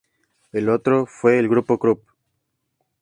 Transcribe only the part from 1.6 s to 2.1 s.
Krupp.